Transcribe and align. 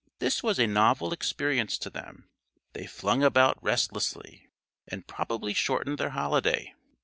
This 0.17 0.41
was 0.41 0.57
a 0.57 0.65
novel 0.65 1.13
experience 1.13 1.77
to 1.77 1.91
them; 1.91 2.27
they 2.73 2.87
flung 2.87 3.21
about 3.21 3.61
restlessly, 3.63 4.47
and 4.87 5.05
probably 5.05 5.53
shortened 5.53 5.99
their 5.99 6.09
holiday. 6.09 6.73